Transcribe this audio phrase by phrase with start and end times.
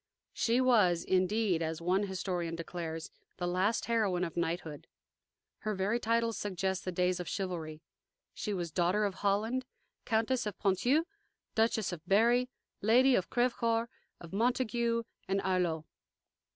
[0.33, 4.87] She was, indeed, as one historian declares, the last heroine of knighthood.
[5.59, 7.83] Her very titles suggest the days of chivalry.
[8.33, 9.63] She was Daughter of Holland,
[10.05, 11.05] Countess of Ponthieu,
[11.53, 12.49] Duchess of Berry,
[12.81, 15.83] Lady of Crevecoeur, of Montague and Arloeux.